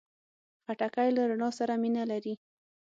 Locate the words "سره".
1.59-1.73